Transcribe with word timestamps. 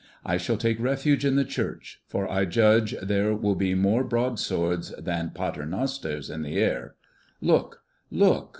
I 0.25 0.37
shall 0.37 0.57
take 0.57 0.79
refuge 0.79 1.23
in 1.23 1.35
the 1.35 1.45
church, 1.45 2.01
for 2.07 2.27
I 2.27 2.45
judge 2.45 2.95
there 3.03 3.35
will 3.35 3.53
be 3.53 3.75
more 3.75 4.03
broadswords 4.03 4.89
than 4.97 5.29
Pater 5.29 5.63
nosters 5.67 6.27
in 6.27 6.41
the 6.41 6.57
air. 6.57 6.95
Look, 7.39 7.83
look! 8.09 8.49